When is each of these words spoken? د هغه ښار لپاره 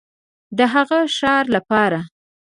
د 0.57 0.59
هغه 0.73 0.99
ښار 1.17 1.45
لپاره 1.55 1.99